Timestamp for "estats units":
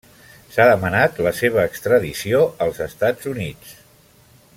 2.87-3.77